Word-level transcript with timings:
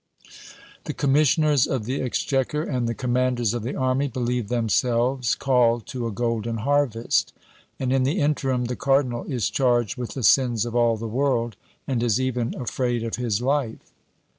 "The 0.85 0.95
commissioners 0.95 1.67
of 1.67 1.85
the 1.85 2.01
exchequer 2.01 2.63
and 2.63 2.89
the 2.89 2.95
commanders 2.95 3.53
of 3.53 3.61
the 3.61 3.75
army 3.75 4.07
believe 4.07 4.47
themselves 4.47 5.35
called 5.35 5.85
to 5.89 6.07
a 6.07 6.11
golden 6.11 6.57
harvest; 6.65 7.33
and 7.79 7.93
in 7.93 8.01
the 8.01 8.17
interim 8.19 8.65
the 8.65 8.75
cardinal 8.75 9.25
is 9.25 9.51
charged 9.51 9.97
with 9.97 10.15
the 10.15 10.23
sins 10.23 10.65
of 10.65 10.75
all 10.75 10.97
the 10.97 11.07
world, 11.07 11.55
and 11.87 12.01
is 12.01 12.19
even 12.19 12.55
afraid 12.55 13.03
of 13.03 13.17
his 13.17 13.43
life." 13.43 13.91